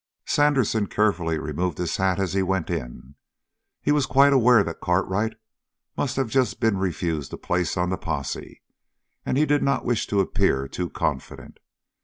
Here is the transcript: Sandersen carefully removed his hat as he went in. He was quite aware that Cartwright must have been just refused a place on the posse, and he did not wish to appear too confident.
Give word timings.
Sandersen 0.25 0.87
carefully 0.87 1.37
removed 1.37 1.77
his 1.77 1.97
hat 1.97 2.17
as 2.19 2.33
he 2.33 2.41
went 2.41 2.71
in. 2.71 3.13
He 3.83 3.91
was 3.91 4.07
quite 4.07 4.33
aware 4.33 4.63
that 4.63 4.79
Cartwright 4.81 5.35
must 5.95 6.15
have 6.15 6.25
been 6.25 6.31
just 6.31 6.55
refused 6.59 7.31
a 7.33 7.37
place 7.37 7.77
on 7.77 7.89
the 7.91 7.97
posse, 7.99 8.63
and 9.27 9.37
he 9.37 9.45
did 9.45 9.61
not 9.61 9.85
wish 9.85 10.07
to 10.07 10.19
appear 10.19 10.67
too 10.67 10.89
confident. 10.89 11.59